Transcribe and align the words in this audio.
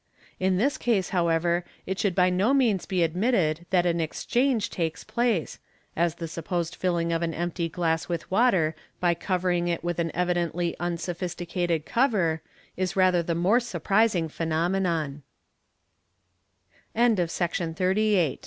In 0.39 0.57
this 0.57 0.79
case, 0.79 1.09
however, 1.09 1.63
it 1.85 1.99
should 1.99 2.15
by 2.15 2.31
no 2.31 2.55
means 2.55 2.87
be 2.87 3.03
admitted 3.03 3.67
that 3.69 3.85
an 3.85 4.01
exchange 4.01 4.71
takes 4.71 5.03
place, 5.03 5.59
as 5.95 6.15
the 6.15 6.27
supposed 6.27 6.73
filling 6.73 7.13
of 7.13 7.21
an 7.21 7.35
empty 7.35 7.69
glass 7.69 8.09
with 8.09 8.31
water 8.31 8.73
by 8.99 9.13
covering 9.13 9.67
it 9.67 9.83
with 9.83 9.99
an 9.99 10.09
evidently 10.15 10.75
unsophisticated 10.79 11.85
cover, 11.85 12.41
is 12.75 12.95
rather 12.95 13.21
the 13.21 13.35
more 13.35 13.59
surprising 13.59 14.27
phenomeno 14.27 15.21